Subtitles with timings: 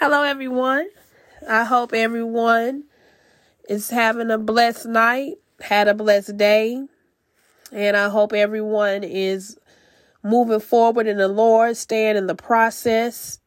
[0.00, 0.88] Hello, everyone.
[1.48, 2.84] I hope everyone
[3.68, 6.86] is having a blessed night, had a blessed day,
[7.72, 9.58] and I hope everyone is
[10.22, 13.40] moving forward in the Lord, staying in the process,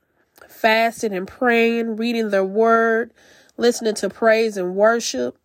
[0.50, 3.13] fasting and praying, reading their word,
[3.55, 5.38] listening to praise and worship,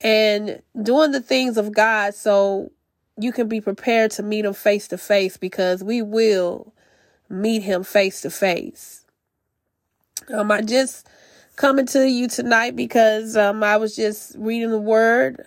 [0.00, 2.72] and doing the things of God so
[3.18, 6.72] you can be prepared to meet Him face to face because we will
[7.28, 9.01] meet Him face to face.
[10.30, 11.06] Um, I just
[11.56, 15.46] coming to you tonight because um, I was just reading the word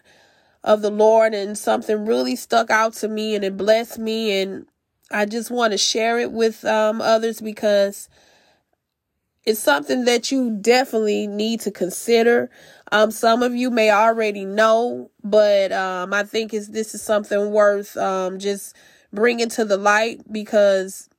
[0.63, 4.65] of the Lord and something really stuck out to me and it blessed me and
[5.11, 8.09] I just want to share it with um, others because
[9.45, 12.49] it's something that you definitely need to consider.
[12.91, 17.51] Um, some of you may already know, but um, I think is this is something
[17.51, 18.75] worth um, just
[19.13, 21.09] bringing to the light because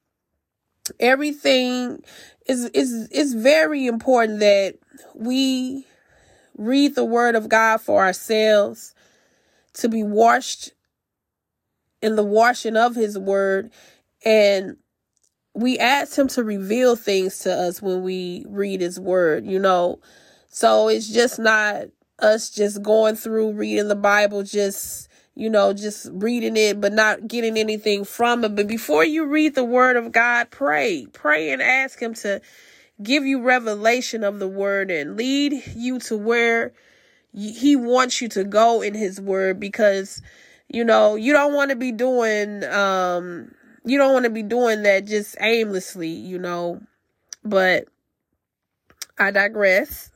[1.01, 2.03] everything
[2.47, 4.77] is is is very important that
[5.15, 5.87] we
[6.57, 8.95] read the word of God for ourselves
[9.75, 10.73] to be washed
[12.01, 13.71] in the washing of his word.
[14.25, 14.77] And
[15.55, 20.01] we ask him to reveal things to us when we read his word you know?
[20.49, 21.87] So it's just not
[22.19, 25.06] us just going through reading the bible just
[25.37, 28.57] you know just reading it but not getting anything from it.
[28.57, 31.07] But before you read the word of god pray.
[31.13, 32.41] Pray and ask him to
[33.03, 36.73] give you revelation of the word and lead you to where
[37.33, 40.23] he wants you to go in his word because
[40.69, 43.53] you know you don't want to be doing um
[43.85, 46.81] you don't want to be doing that just aimlessly you know.
[47.45, 47.87] But
[49.19, 50.11] i digress.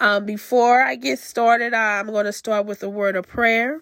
[0.00, 3.80] Um before i get started i'm going to start with a word of prayer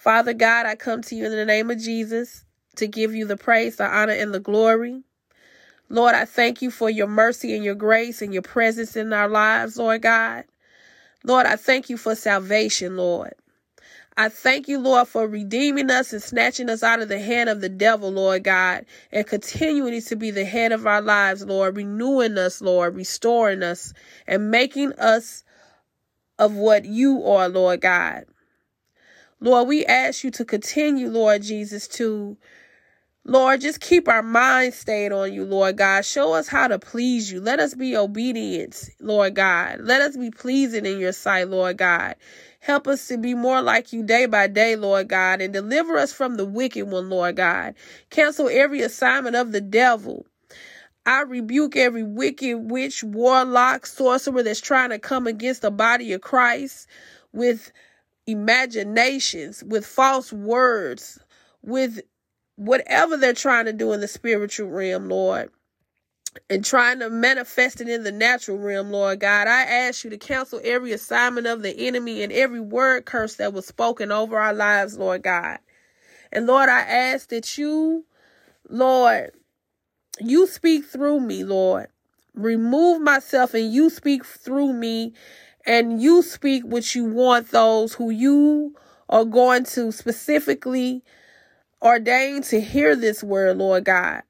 [0.00, 2.44] father god i come to you in the name of jesus
[2.76, 5.02] to give you the praise the honor and the glory
[5.92, 9.28] Lord, I thank you for your mercy and your grace and your presence in our
[9.28, 10.44] lives, Lord God.
[11.24, 13.34] Lord, I thank you for salvation, Lord.
[14.16, 17.60] I thank you, Lord, for redeeming us and snatching us out of the hand of
[17.60, 22.38] the devil, Lord God, and continuing to be the head of our lives, Lord, renewing
[22.38, 23.92] us, Lord, restoring us,
[24.28, 25.42] and making us
[26.38, 28.26] of what you are, Lord God.
[29.40, 32.36] Lord, we ask you to continue, Lord Jesus, to
[33.24, 36.04] Lord, just keep our minds stayed on you, Lord God.
[36.04, 37.40] Show us how to please you.
[37.40, 39.80] Let us be obedient, Lord God.
[39.80, 42.16] Let us be pleasing in your sight, Lord God.
[42.60, 46.12] Help us to be more like you day by day, Lord God, and deliver us
[46.12, 47.74] from the wicked one, Lord God.
[48.08, 50.26] Cancel every assignment of the devil.
[51.04, 56.20] I rebuke every wicked witch, warlock, sorcerer that's trying to come against the body of
[56.20, 56.86] Christ
[57.32, 57.70] with
[58.26, 61.18] imaginations, with false words,
[61.62, 62.00] with
[62.56, 65.50] whatever they're trying to do in the spiritual realm, Lord,
[66.48, 70.18] and trying to manifest it in the natural realm, Lord God, I ask you to
[70.18, 74.52] cancel every assignment of the enemy and every word curse that was spoken over our
[74.52, 75.58] lives, Lord God.
[76.32, 78.04] And Lord, I ask that you,
[78.68, 79.32] Lord,
[80.20, 81.88] you speak through me, Lord.
[82.34, 85.14] Remove myself and you speak through me
[85.66, 88.74] and you speak what you want those who you
[89.08, 91.02] are going to specifically
[91.82, 94.22] ordain to hear this word, Lord God.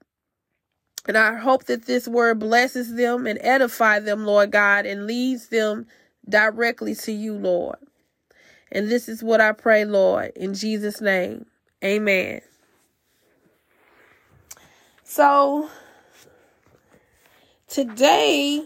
[1.07, 5.47] And I hope that this word blesses them and edify them, Lord God, and leads
[5.47, 5.87] them
[6.29, 7.77] directly to you, Lord.
[8.71, 11.45] And this is what I pray, Lord, in Jesus' name.
[11.83, 12.41] Amen.
[15.03, 15.69] So
[17.67, 18.65] today,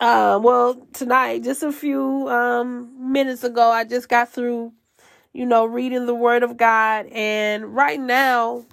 [0.00, 4.72] uh, well, tonight, just a few um, minutes ago, I just got through
[5.36, 7.06] you know, reading the word of God.
[7.12, 8.64] And right now,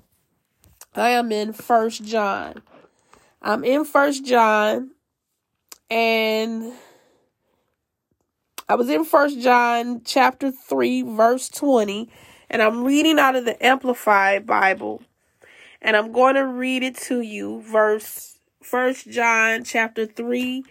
[0.95, 2.61] I am in First John.
[3.41, 4.91] I'm in First John,
[5.91, 6.71] and
[8.69, 12.09] I was in First John chapter 3, verse 20,
[12.49, 15.03] and I'm reading out of the Amplified Bible.
[15.81, 20.63] And I'm going to read it to you, verse First John chapter 3,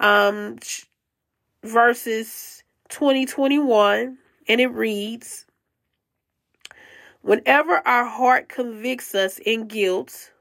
[0.00, 0.58] um,
[1.62, 4.18] verses 20, 21
[4.48, 5.46] and it reads
[7.22, 10.32] Whenever our heart convicts us in guilt,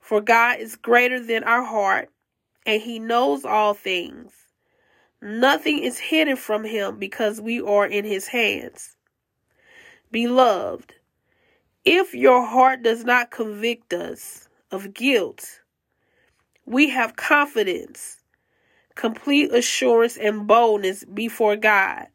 [0.00, 2.10] for God is greater than our heart,
[2.66, 4.32] and He knows all things.
[5.22, 8.96] Nothing is hidden from Him because we are in His hands.
[10.10, 10.92] Beloved,
[11.84, 15.60] if your heart does not convict us of guilt,
[16.64, 18.18] we have confidence,
[18.96, 22.08] complete assurance, and boldness before God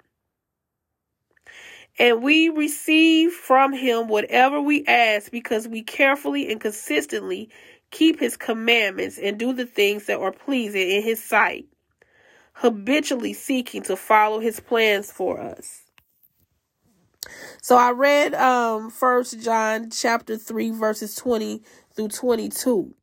[1.99, 7.49] and we receive from him whatever we ask because we carefully and consistently
[7.91, 11.65] keep his commandments, and do the things that are pleasing in his sight,
[12.53, 15.83] habitually seeking to follow his plans for us.
[17.61, 21.61] So I read um first John chapter 3 verses 20
[21.95, 22.95] through 22.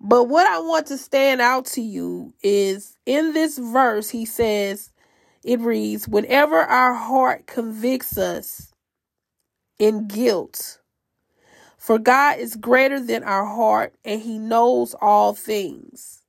[0.00, 4.92] But what I want to stand out to you is in this verse he says
[5.42, 8.72] it reads whenever our heart convicts us
[9.78, 10.78] in guilt
[11.78, 16.22] for God is greater than our heart and he knows all things.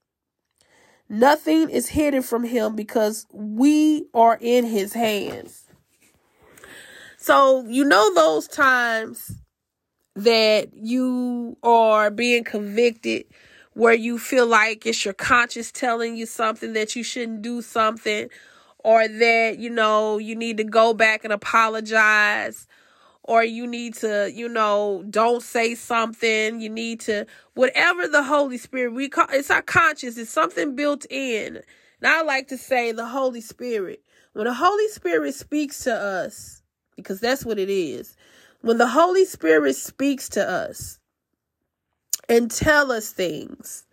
[1.09, 5.65] Nothing is hidden from him because we are in his hands.
[7.17, 9.33] So, you know, those times
[10.15, 13.25] that you are being convicted
[13.79, 18.29] where you feel like it's your conscience telling you something that you shouldn't do something
[18.79, 22.67] or that, you know, you need to go back and apologize
[23.23, 26.59] or you need to, you know, don't say something.
[26.59, 31.05] You need to, whatever the Holy Spirit, we call it's our conscience, it's something built
[31.09, 31.61] in.
[32.01, 34.03] Now I like to say the Holy Spirit.
[34.33, 36.61] When the Holy Spirit speaks to us,
[36.97, 38.17] because that's what it is.
[38.59, 40.98] When the Holy Spirit speaks to us
[42.29, 43.85] and tell us things,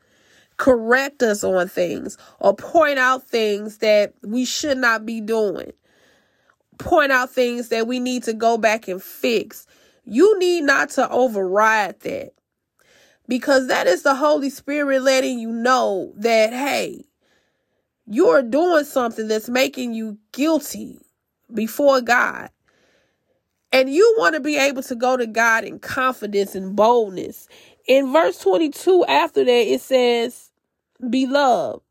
[0.59, 5.73] correct us on things, or point out things that we should not be doing,
[6.79, 9.67] point out things that we need to go back and fix,
[10.05, 12.33] you need not to override that.
[13.29, 17.05] Because that is the Holy Spirit letting you know that, hey,
[18.07, 21.01] you're doing something that's making you guilty
[21.53, 22.51] before God.
[23.73, 27.49] And you want to be able to go to God in confidence and boldness.
[27.87, 30.51] In verse 22, after that, it says,
[31.09, 31.83] Beloved,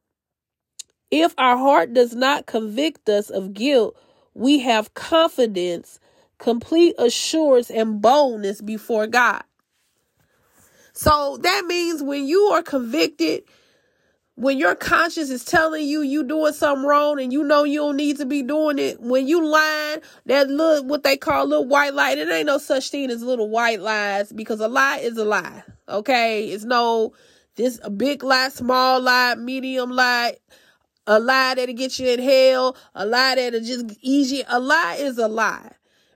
[1.12, 3.96] if our heart does not convict us of guilt,
[4.34, 6.00] we have confidence,
[6.38, 9.44] complete assurance, and boldness before God.
[10.92, 13.44] So that means when you are convicted,
[14.36, 17.96] when your conscience is telling you you doing something wrong and you know you don't
[17.96, 21.94] need to be doing it, when you lying, that little what they call little white
[21.94, 25.24] lie, it ain't no such thing as little white lies because a lie is a
[25.26, 25.64] lie.
[25.88, 27.14] Okay, it's no
[27.56, 30.36] this a big lie, small lie, medium lie,
[31.08, 34.44] a lie that'll get you in hell, a lie that'll just ease you.
[34.48, 35.72] A lie is a lie.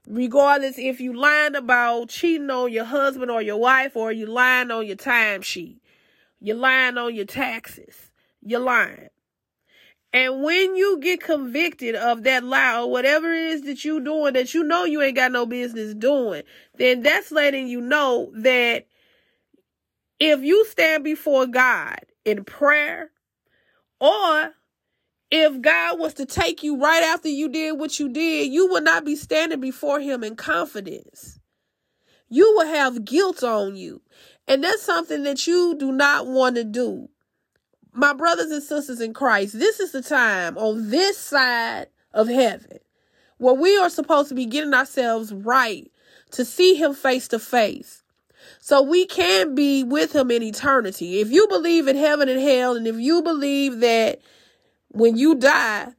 [0.07, 4.71] Regardless if you lying about cheating on your husband or your wife or you lying
[4.71, 5.77] on your timesheet,
[6.41, 8.09] you're lying on your taxes
[8.41, 9.09] you're lying.
[10.11, 14.33] And when you get convicted of that lie or whatever it is that you doing
[14.33, 16.43] that you know you ain't got no business doing,
[16.77, 18.87] then that's letting you know that
[20.19, 23.11] if you stand before God in prayer
[23.99, 24.51] or
[25.31, 28.83] if God was to take you right after you did what you did, you would
[28.83, 31.39] not be standing before him in confidence.
[32.29, 34.01] You will have guilt on you.
[34.47, 37.09] And that's something that you do not want to do
[37.93, 42.79] my brothers and sisters in Christ, this is the time on this side of heaven
[43.37, 45.89] where we are supposed to be getting ourselves right
[46.31, 48.03] to see him face to face.
[48.59, 51.21] So we can be with him in eternity.
[51.21, 54.19] If you believe in heaven and hell, and if you believe that
[54.89, 55.93] when you die,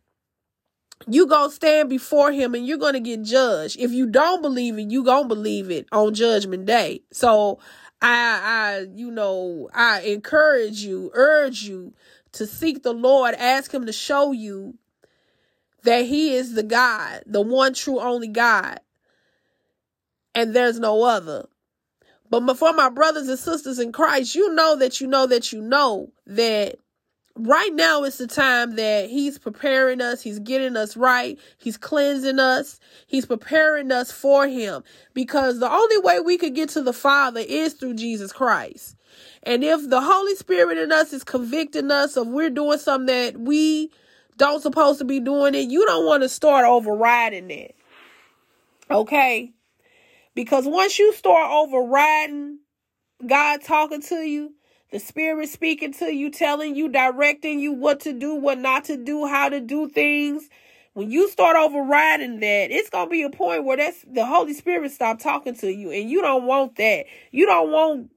[1.06, 3.78] you gonna stand before him and you're gonna get judged.
[3.78, 7.02] If you don't believe it, you gonna believe it on judgment day.
[7.10, 7.58] So
[8.02, 11.94] I, I, you know, I encourage you, urge you
[12.32, 14.78] to seek the Lord, ask Him to show you
[15.82, 18.80] that He is the God, the one true only God,
[20.34, 21.46] and there's no other.
[22.30, 25.60] But for my brothers and sisters in Christ, you know that you know that you
[25.60, 26.78] know that
[27.34, 30.22] right now is the time that he's preparing us.
[30.22, 31.38] He's getting us right.
[31.58, 32.78] He's cleansing us.
[33.06, 34.84] He's preparing us for him.
[35.12, 38.96] Because the only way we could get to the father is through jesus christ.
[39.42, 43.40] And if the holy spirit in us is convicting us of we're doing something that
[43.40, 43.90] we
[44.36, 47.74] don't supposed to be doing it you don't want to start overriding it.
[48.90, 49.52] Okay
[50.34, 52.58] because once you start overriding
[53.26, 54.52] god talking to you
[54.90, 58.96] the Spirit speaking to you, telling you, directing you what to do, what not to
[58.96, 60.48] do, how to do things.
[60.94, 64.90] When you start overriding that, it's gonna be a point where that's the Holy Spirit
[64.90, 67.06] stop talking to you, and you don't want that.
[67.30, 68.10] You don't want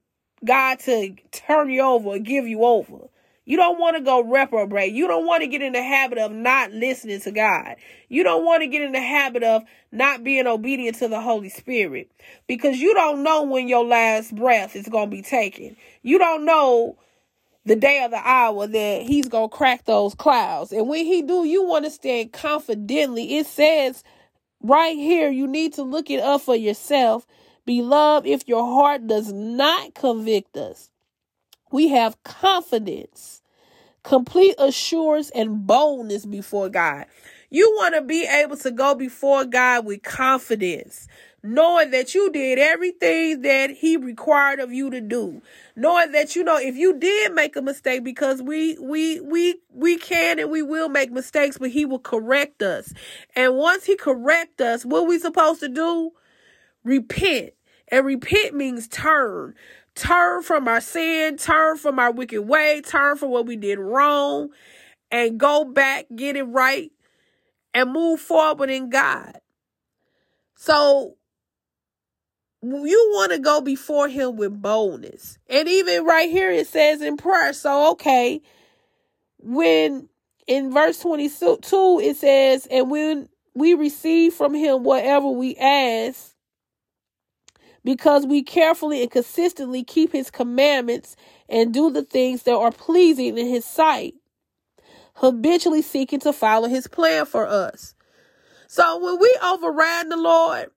[0.44, 3.08] God to turn you over or give you over.
[3.46, 4.92] You don't want to go reprobate.
[4.92, 7.76] You don't want to get in the habit of not listening to God.
[8.08, 11.50] You don't want to get in the habit of not being obedient to the Holy
[11.50, 12.10] Spirit
[12.46, 15.76] because you don't know when your last breath is going to be taken.
[16.02, 16.96] You don't know
[17.66, 20.72] the day of the hour that he's going to crack those clouds.
[20.72, 23.36] And when he do, you want to stand confidently.
[23.36, 24.04] It says
[24.62, 27.26] right here, you need to look it up for yourself.
[27.66, 30.90] Beloved, if your heart does not convict us
[31.74, 33.42] We have confidence,
[34.04, 37.06] complete assurance, and boldness before God.
[37.50, 41.08] You want to be able to go before God with confidence,
[41.42, 45.42] knowing that you did everything that He required of you to do.
[45.74, 49.96] Knowing that you know if you did make a mistake, because we we we we
[49.96, 52.94] can and we will make mistakes, but He will correct us.
[53.34, 56.12] And once He correct us, what we supposed to do?
[56.84, 57.54] Repent.
[57.88, 59.54] And repent means turn
[59.94, 64.50] turn from our sin, turn from our wicked way, turn from what we did wrong,
[65.10, 66.90] and go back, get it right,
[67.72, 69.38] and move forward in God.
[70.56, 71.16] So
[72.62, 75.38] you want to go before him with boldness.
[75.48, 77.52] And even right here it says in prayer.
[77.52, 78.40] So okay,
[79.38, 80.08] when
[80.46, 86.33] in verse 22 it says, and when we receive from him whatever we ask,
[87.84, 91.16] because we carefully and consistently keep his commandments
[91.48, 94.14] and do the things that are pleasing in his sight,
[95.16, 97.94] habitually seeking to follow his plan for us.
[98.66, 100.70] So when we override the Lord,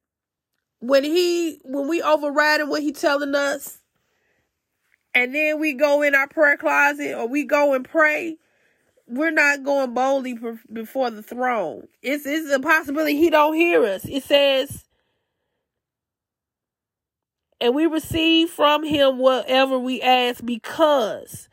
[0.80, 3.80] when he when we override what he telling us,
[5.16, 8.38] and then we go in our prayer closet or we go and pray,
[9.08, 10.38] we're not going boldly
[10.72, 11.88] before the throne.
[12.02, 14.06] It's it's a possibility he don't hear us.
[14.06, 14.86] It says
[17.60, 21.50] and we receive from him whatever we ask because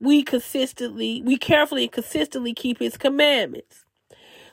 [0.00, 3.84] we consistently, we carefully and consistently keep his commandments.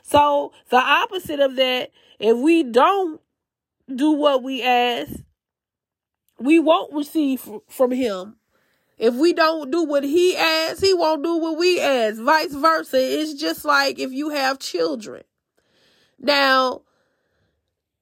[0.02, 3.20] So the opposite of that, if we don't
[3.92, 5.12] do what we ask,
[6.38, 8.36] we won't receive from him.
[8.98, 12.20] If we don't do what he asks, he won't do what we ask.
[12.20, 12.98] Vice versa.
[12.98, 15.22] It's just like if you have children.
[16.18, 16.82] Now,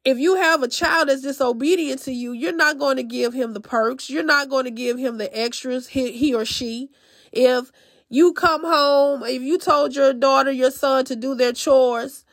[0.04, 3.54] if you have a child that's disobedient to you, you're not going to give him
[3.54, 4.10] the perks.
[4.10, 6.90] You're not going to give him the extras, he, he or she.
[7.32, 7.72] If
[8.10, 12.24] you come home, if you told your daughter, your son to do their chores,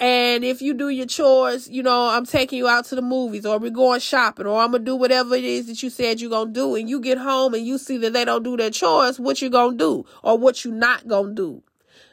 [0.00, 3.46] and if you do your chores, you know, I'm taking you out to the movies
[3.46, 6.20] or we're going shopping or I'm going to do whatever it is that you said
[6.20, 6.74] you're going to do.
[6.74, 9.48] And you get home and you see that they don't do their chores, what you
[9.48, 11.62] going to do or what you not going to do.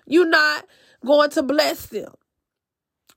[0.06, 0.68] You're not
[1.04, 2.14] going to bless them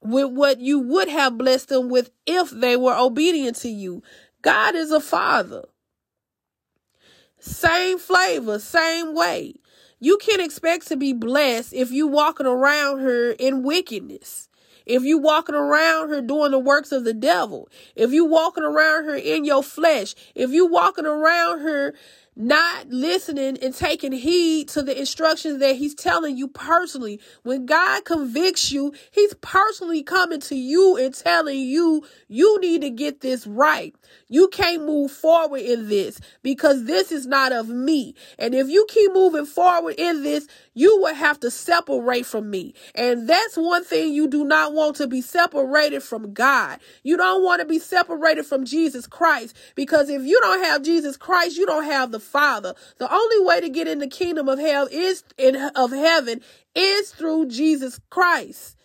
[0.03, 4.03] with what you would have blessed them with if they were obedient to you.
[4.43, 5.65] God is a father.
[7.39, 9.55] Same flavor, same way.
[10.01, 14.49] You can't expect to be blessed if you walking around here in wickedness.
[14.85, 17.69] If you walking around here doing the works of the devil.
[17.95, 20.15] If you walking around here in your flesh.
[20.35, 21.95] If you walking around here
[22.35, 27.21] not listening and taking heed to the instructions that he's telling you personally.
[27.43, 32.91] When God convicts you, he's personally coming to you and telling you, you need to
[32.91, 33.95] get this right.
[34.29, 38.15] You can't move forward in this because this is not of me.
[38.39, 42.75] And if you keep moving forward in this, you will have to separate from me.
[42.95, 46.81] And that's one thing you do not want to be separated from God.
[47.03, 51.19] You don't want to be separated from Jesus Christ because if you don't have Jesus
[51.19, 52.75] Christ, you don't have the Father.
[52.99, 56.41] The only way to get in the kingdom of hell is in of heaven
[56.75, 58.77] is through Jesus Christ.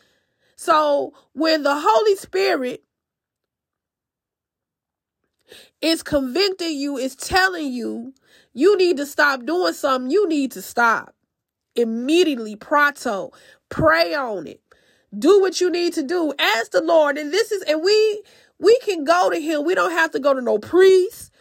[0.56, 2.84] So when the Holy Spirit
[5.82, 8.14] is convicting you, is telling you
[8.54, 11.14] you need to stop doing something, you need to stop
[11.78, 13.32] immediately, pronto.
[13.70, 14.62] Pray on it.
[15.18, 16.34] Do what you need to do.
[16.38, 17.18] Ask the Lord.
[17.18, 18.24] And this is, and we,
[18.60, 19.64] we can go to him.
[19.64, 21.32] We don't have to go to no priest.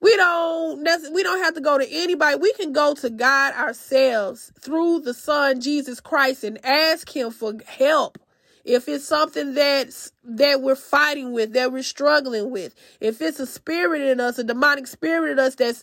[0.00, 2.36] We don't we don't have to go to anybody.
[2.36, 7.54] We can go to God ourselves through the Son Jesus Christ and ask him for
[7.66, 8.18] help.
[8.64, 13.46] If it's something that's that we're fighting with, that we're struggling with, if it's a
[13.46, 15.82] spirit in us, a demonic spirit in us that's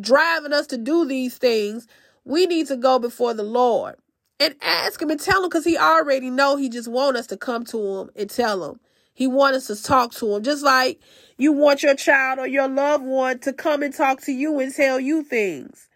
[0.00, 1.86] driving us to do these things,
[2.24, 3.96] we need to go before the Lord
[4.38, 7.36] and ask him and tell him because he already know he just want us to
[7.36, 8.80] come to him and tell him.
[9.12, 10.42] He wants us to talk to him.
[10.42, 11.00] Just like
[11.36, 14.74] you want your child or your loved one to come and talk to you and
[14.74, 15.88] tell you things.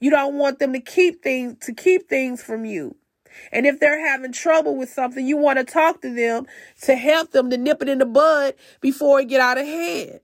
[0.00, 2.96] You don't want them to keep things to keep things from you.
[3.52, 6.46] And if they're having trouble with something, you want to talk to them
[6.82, 10.20] to help them to nip it in the bud before it get out of hand.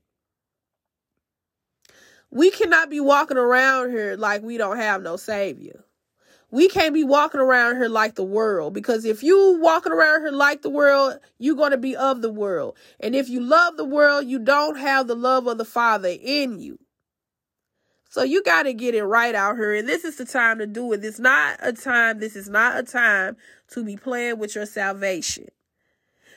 [2.29, 5.83] We cannot be walking around here like we don't have no savior.
[6.51, 10.31] We can't be walking around here like the world because if you walking around here
[10.31, 12.77] like the world, you're going to be of the world.
[12.99, 16.59] And if you love the world, you don't have the love of the Father in
[16.59, 16.79] you.
[18.09, 19.73] So you got to get it right out here.
[19.75, 21.03] And this is the time to do it.
[21.05, 23.37] It's not a time, this is not a time
[23.71, 25.47] to be playing with your salvation.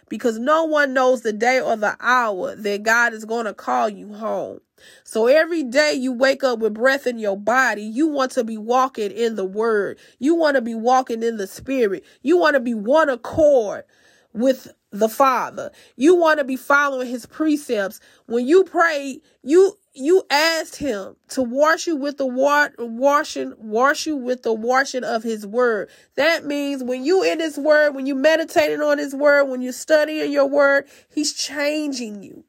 [0.09, 3.89] because no one knows the day or the hour that God is going to call
[3.89, 4.61] you home.
[5.05, 8.59] So every day you wake up with breath in your body, you want to be
[8.59, 9.99] walking in the word.
[10.19, 12.05] You want to be walking in the spirit.
[12.23, 13.85] You want to be one accord
[14.33, 15.71] with the Father.
[15.97, 18.01] You want to be following his precepts.
[18.27, 24.07] When you pray, you you asked him to wash you with the wa- washing wash
[24.07, 28.05] you with the washing of his word that means when you in his word when
[28.05, 32.43] you meditating on his word when you studying your word he's changing you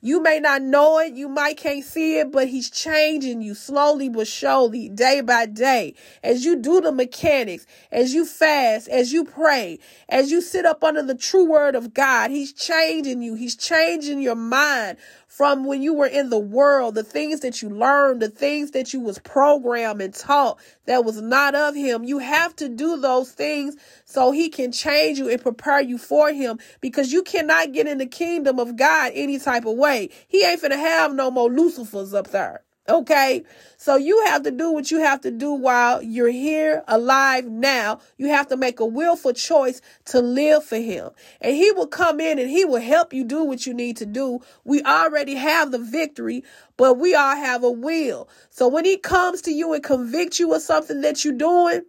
[0.00, 4.08] you may not know it, you might can't see it, but he's changing you slowly
[4.08, 5.94] but surely, day by day.
[6.22, 10.84] As you do the mechanics, as you fast, as you pray, as you sit up
[10.84, 13.34] under the true word of God, he's changing you.
[13.34, 14.98] He's changing your mind
[15.36, 18.94] from when you were in the world, the things that you learned, the things that
[18.94, 22.04] you was programmed and taught that was not of him.
[22.04, 23.76] You have to do those things
[24.06, 27.98] so he can change you and prepare you for him because you cannot get in
[27.98, 30.08] the kingdom of God any type of way.
[30.26, 32.62] He ain't finna have no more Lucifers up there.
[32.88, 33.42] Okay.
[33.78, 38.00] So you have to do what you have to do while you're here alive now.
[38.16, 41.10] You have to make a willful choice to live for him.
[41.40, 44.06] And he will come in and he will help you do what you need to
[44.06, 44.40] do.
[44.64, 46.44] We already have the victory,
[46.76, 48.28] but we all have a will.
[48.50, 51.82] So when he comes to you and convicts you of something that you're doing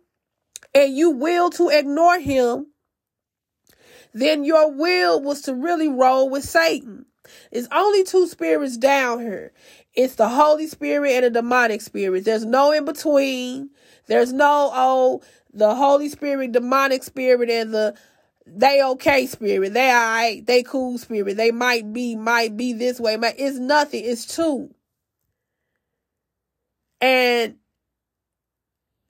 [0.74, 2.68] and you will to ignore him,
[4.14, 7.06] then your will was to really roll with Satan.
[7.52, 9.52] It's only two spirits down here.
[9.98, 12.24] It's the Holy Spirit and the demonic spirit.
[12.24, 13.72] There's no in between.
[14.06, 17.98] There's no, oh, the Holy Spirit, demonic spirit, and the
[18.46, 19.74] they okay spirit.
[19.74, 20.46] They alright.
[20.46, 21.36] They cool spirit.
[21.36, 23.18] They might be, might be this way.
[23.18, 24.04] Might, it's nothing.
[24.06, 24.70] It's two.
[27.02, 27.56] And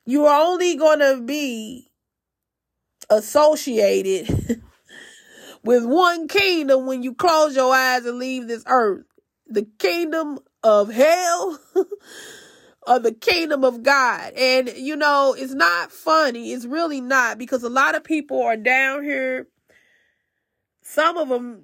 [0.06, 1.92] you're only going to be
[3.10, 4.64] associated
[5.64, 9.04] with one kingdom when you close your eyes and leave this earth.
[9.48, 11.60] The kingdom of hell
[12.88, 14.34] or the kingdom of God.
[14.34, 16.52] And, you know, it's not funny.
[16.52, 19.48] It's really not because a lot of people are down here.
[20.82, 21.64] Some of them,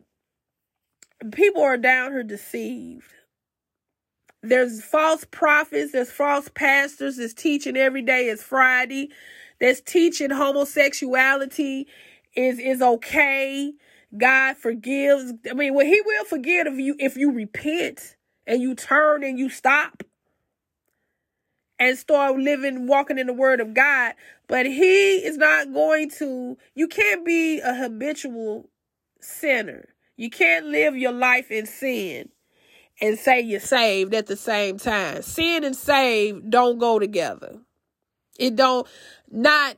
[1.34, 3.14] people are down here deceived.
[4.42, 9.10] There's false prophets, there's false pastors that's teaching every day is Friday,
[9.60, 11.88] that's teaching homosexuality
[12.36, 13.72] is is okay.
[14.18, 15.34] God forgives.
[15.50, 19.38] I mean, well, He will forgive if you if you repent and you turn and
[19.38, 20.04] you stop
[21.80, 24.14] and start living, walking in the word of God.
[24.48, 28.70] But he is not going to, you can't be a habitual
[29.20, 29.90] sinner.
[30.16, 32.30] You can't live your life in sin
[33.02, 35.22] and say you're saved at the same time.
[35.22, 37.60] Sin and saved don't go together.
[38.38, 38.88] It don't
[39.30, 39.78] not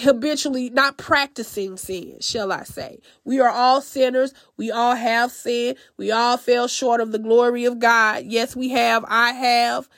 [0.00, 3.00] habitually not practicing sin, shall I say.
[3.24, 4.32] We are all sinners.
[4.56, 5.78] We all have sinned.
[5.96, 8.24] We all fell short of the glory of God.
[8.26, 9.04] Yes, we have.
[9.08, 9.88] I have.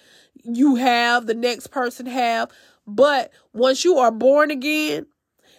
[0.45, 1.27] You have.
[1.27, 2.51] The next person have.
[2.87, 5.07] But once you are born again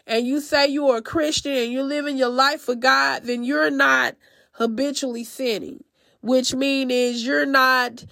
[0.05, 3.43] and you say you are a Christian and you're living your life for God, then
[3.43, 4.15] you're not
[4.53, 5.83] habitually sinning,
[6.21, 8.05] which means you're not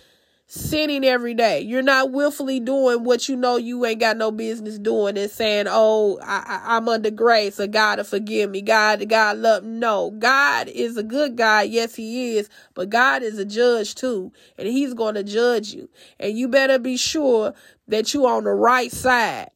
[0.48, 1.62] sinning every day.
[1.62, 5.66] You're not willfully doing what you know you ain't got no business doing and saying,
[5.68, 10.68] "Oh, I, am under grace, or God to forgive me, God, God love." No, God
[10.68, 11.70] is a good God.
[11.70, 15.90] Yes, He is, but God is a judge too, and He's going to judge you.
[16.20, 17.54] And you better be sure
[17.88, 19.50] that you on the right side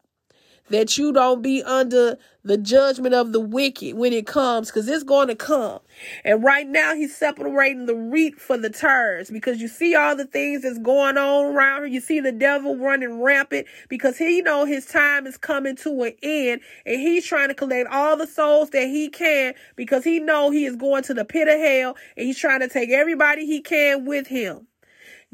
[0.70, 2.18] that you don't be under
[2.50, 5.80] the judgment of the wicked when it comes, because it's going to come.
[6.26, 10.26] And right now, he's separating the wheat for the tares because you see all the
[10.26, 11.94] things that's going on around here.
[11.94, 16.14] You see the devil running rampant because he know his time is coming to an
[16.24, 20.50] end, and he's trying to collect all the souls that he can because he know
[20.50, 23.62] he is going to the pit of hell, and he's trying to take everybody he
[23.62, 24.66] can with him.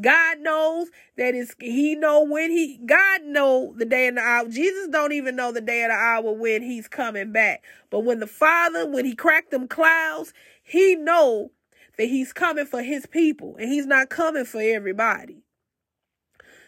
[0.01, 4.47] God knows that is he know when he God know the day and the hour.
[4.47, 7.63] Jesus don't even know the day and the hour when he's coming back.
[7.89, 11.51] But when the Father, when he cracked them clouds, he know
[11.97, 15.43] that he's coming for his people and he's not coming for everybody.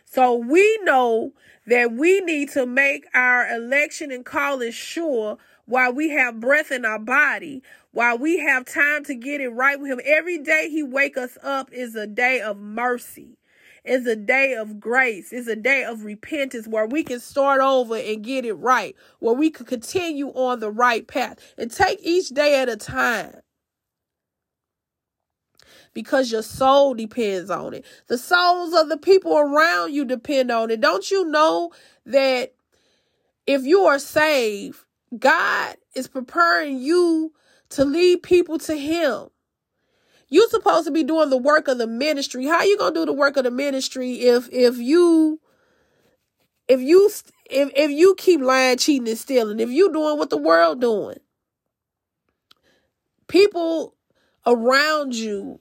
[0.06, 1.34] So we know
[1.66, 6.86] that we need to make our election and calling sure while we have breath in
[6.86, 7.62] our body,
[7.98, 10.00] while we have time to get it right with him.
[10.06, 13.40] Every day he wake us up is a day of mercy.
[13.84, 15.34] Is a day of grace.
[15.34, 18.96] Is a day of repentance where we can start over and get it right.
[19.18, 23.38] Where we can continue on the right path and take each day at a time
[25.96, 27.84] because your soul depends on it.
[28.10, 30.82] The souls of the people around you depend on it.
[30.82, 31.72] Don't you know
[32.06, 32.54] that
[33.48, 34.84] if you are saved,
[35.18, 37.34] God is preparing you
[37.70, 39.28] to lead people to him.
[40.30, 42.46] You're supposed to be doing the work of the ministry.
[42.46, 45.40] How you going to do the work of the ministry if if you
[46.68, 47.10] if you
[47.50, 51.20] if if you keep lying, cheating and stealing, if you doing what the world doing?
[53.28, 53.96] People
[54.46, 55.60] around you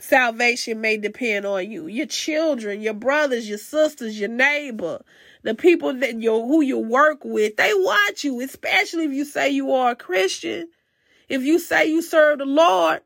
[0.00, 1.86] salvation may depend on you.
[1.86, 5.02] Your children, your brothers, your sisters, your neighbor,
[5.42, 9.50] the people that you who you work with, they watch you, especially if you say
[9.50, 10.68] you are a Christian.
[11.28, 13.02] If you say you serve the Lord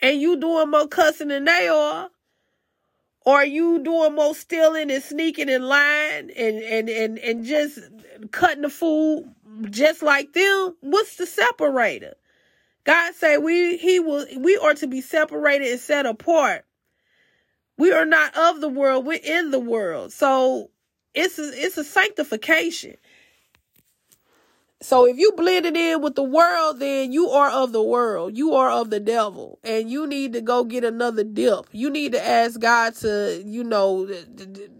[0.00, 2.10] and you doing more cussing than they are,
[3.26, 7.78] or you doing more stealing and sneaking and lying and, and, and, and just
[8.30, 9.34] cutting the food
[9.70, 12.14] just like them, what's the separator?
[12.84, 16.66] God say we he will we are to be separated and set apart.
[17.78, 20.12] We are not of the world, we're in the world.
[20.12, 20.70] So
[21.14, 22.96] it's a, it's a sanctification.
[24.84, 28.36] So if you blended in with the world, then you are of the world.
[28.36, 29.58] You are of the devil.
[29.64, 31.64] And you need to go get another dip.
[31.72, 34.06] You need to ask God to, you know,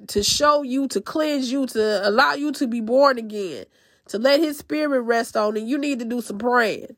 [0.08, 3.64] to show you, to cleanse you, to allow you to be born again,
[4.08, 5.62] to let his spirit rest on you.
[5.64, 6.94] You need to do some praying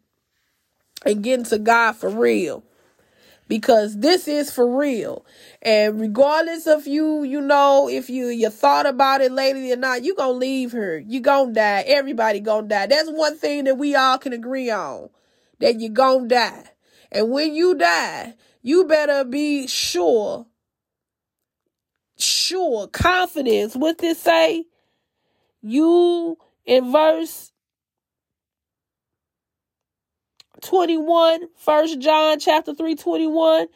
[1.07, 2.65] and getting to God for real.
[3.49, 5.25] Because this is for real.
[5.63, 10.03] And regardless of you, you know, if you you thought about it lately or not,
[10.03, 10.99] you gonna leave her.
[10.99, 11.85] You gonna die.
[11.87, 12.87] Everybody gonna die.
[12.87, 15.11] That's one thing that we all can agree on.
[15.61, 16.65] That you gonna die.
[17.13, 20.47] And when you die, you better be sure,
[22.19, 23.77] sure, confidence.
[23.77, 24.65] What this say?
[25.63, 27.53] You in verse
[30.67, 33.69] 21, First John chapter 3, 21.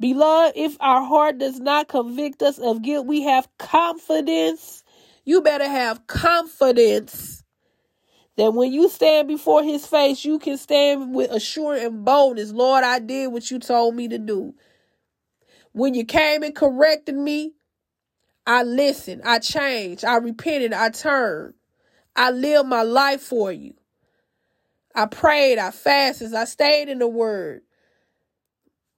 [0.00, 4.82] Beloved, if our heart does not convict us of guilt, we have confidence.
[5.24, 7.44] You better have confidence
[8.36, 12.50] that when you stand before his face, you can stand with assurance and boldness.
[12.50, 14.54] Lord, I did what you told me to do.
[15.72, 17.52] When you came and corrected me,
[18.46, 21.54] I listened, I changed, I repented, I turned.
[22.16, 23.74] I lived my life for you.
[24.94, 27.62] I prayed, I fasted, I stayed in the word.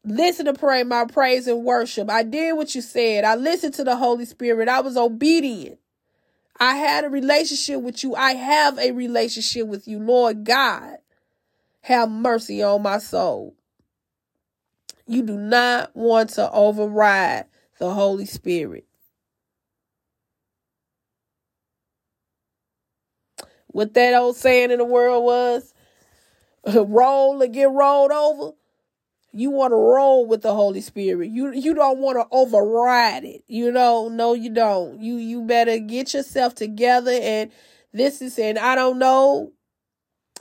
[0.05, 2.09] Listen to pray my praise and worship.
[2.11, 3.25] I did what you said.
[3.25, 4.69] I listened to the Holy Spirit.
[4.69, 5.81] I was obedient.
[6.61, 8.15] I had a relationship with you.
[8.15, 10.99] I have a relationship with you, Lord God.
[11.83, 13.55] Have mercy on my soul.
[15.07, 17.47] You do not want to override
[17.79, 18.87] the Holy Spirit.
[23.69, 25.75] What that old saying in the world was
[26.75, 28.53] roll and get rolled over.
[29.33, 31.31] You want to roll with the Holy Spirit.
[31.31, 33.45] You you don't want to override it.
[33.49, 35.01] You know, no, you don't.
[35.01, 37.11] You you better get yourself together.
[37.11, 37.51] And
[37.93, 39.53] this is and I don't know,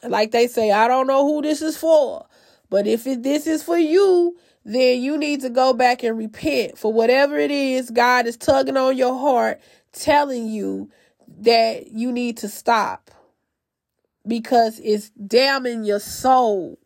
[0.04, 2.26] like they say, I don't know who this is for.
[2.70, 6.78] But if it, this is for you, then you need to go back and repent
[6.78, 9.62] for whatever it is God is tugging on your heart,
[9.92, 10.90] telling you
[11.40, 13.12] that you need to stop
[14.28, 16.80] because it's damning your soul.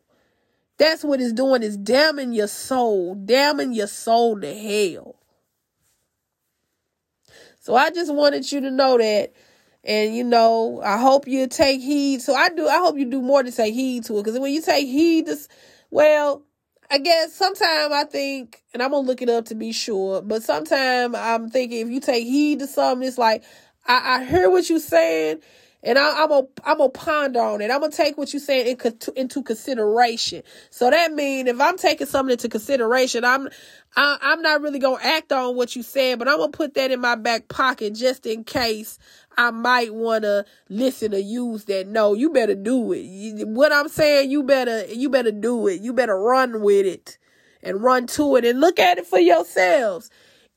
[0.78, 5.16] That's what it's doing, is damning your soul, damning your soul to hell.
[7.60, 9.32] So I just wanted you to know that.
[9.84, 12.20] And you know, I hope you take heed.
[12.22, 14.24] So I do, I hope you do more to take heed to it.
[14.24, 15.36] Because when you take heed to,
[15.90, 16.42] well,
[16.90, 20.42] I guess sometimes I think, and I'm gonna look it up to be sure, but
[20.42, 23.44] sometimes I'm thinking if you take heed to something, it's like,
[23.86, 25.40] I, I hear what you're saying,
[25.82, 27.70] and I, am gonna I'm gonna ponder on it.
[27.70, 30.42] I'm gonna take what you're saying in, into consideration.
[30.68, 33.48] So that means if I'm taking something into consideration, I'm
[33.96, 36.52] I, am i am not really gonna act on what you said, but I'm gonna
[36.52, 38.98] put that in my back pocket just in case
[39.38, 41.86] I might wanna listen or use that.
[41.86, 43.48] No, you better do it.
[43.48, 45.80] What I'm saying, you better you better do it.
[45.80, 47.18] You better run with it
[47.62, 50.10] and run to it and look at it for yourselves.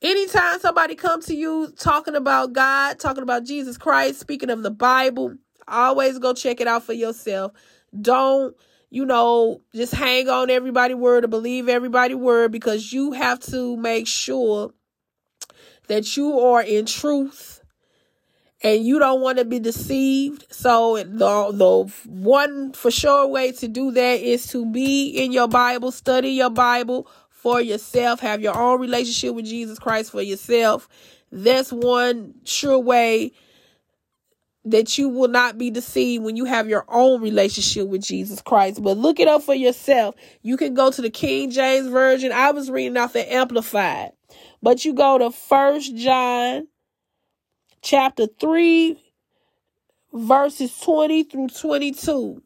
[0.03, 4.69] Anytime somebody comes to you talking about God, talking about Jesus Christ, speaking of the
[4.69, 5.35] Bible,
[5.65, 7.53] always go check it out for yourself.
[7.99, 8.53] Don't,
[8.89, 13.77] you know, just hang on everybody word or believe everybody word because you have to
[13.77, 14.73] make sure
[15.87, 17.61] that you are in truth
[18.61, 20.45] and you don't want to be deceived.
[20.49, 25.47] So the the one for sure way to do that is to be in your
[25.47, 27.07] Bible, study your Bible,
[27.43, 30.87] for yourself, have your own relationship with Jesus Christ for yourself.
[31.29, 33.33] That's one sure way
[34.63, 38.81] that you will not be deceived when you have your own relationship with Jesus Christ.
[38.81, 40.15] But look it up for yourself.
[40.41, 42.31] You can go to the King James Version.
[42.31, 44.11] I was reading off the Amplified.
[44.61, 46.69] But you go to First John
[47.81, 48.97] chapter 3,
[50.13, 52.41] verses 20 through 22.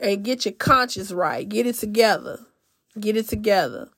[0.00, 1.48] And get your conscience right.
[1.48, 2.40] Get it together.
[2.98, 3.88] Get it together.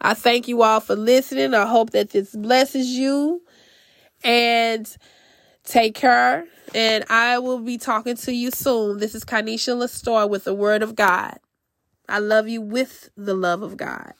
[0.00, 1.54] I thank you all for listening.
[1.54, 3.42] I hope that this blesses you.
[4.22, 4.94] And
[5.64, 6.44] take care.
[6.74, 8.98] And I will be talking to you soon.
[8.98, 11.38] This is Kanisha Lestor with the Word of God.
[12.08, 14.12] I love you with the love of God.